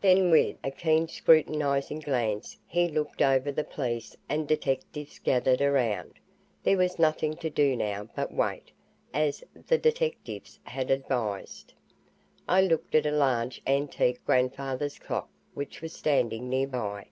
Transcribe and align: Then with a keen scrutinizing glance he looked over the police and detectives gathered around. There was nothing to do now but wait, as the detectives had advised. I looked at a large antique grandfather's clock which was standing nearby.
Then 0.00 0.32
with 0.32 0.56
a 0.64 0.72
keen 0.72 1.06
scrutinizing 1.06 2.00
glance 2.00 2.56
he 2.66 2.88
looked 2.88 3.22
over 3.22 3.52
the 3.52 3.62
police 3.62 4.16
and 4.28 4.48
detectives 4.48 5.20
gathered 5.20 5.62
around. 5.62 6.14
There 6.64 6.76
was 6.76 6.98
nothing 6.98 7.36
to 7.36 7.48
do 7.48 7.76
now 7.76 8.08
but 8.16 8.34
wait, 8.34 8.72
as 9.14 9.44
the 9.68 9.78
detectives 9.78 10.58
had 10.64 10.90
advised. 10.90 11.74
I 12.48 12.60
looked 12.62 12.96
at 12.96 13.06
a 13.06 13.12
large 13.12 13.62
antique 13.68 14.24
grandfather's 14.26 14.98
clock 14.98 15.28
which 15.54 15.80
was 15.80 15.92
standing 15.92 16.48
nearby. 16.48 17.06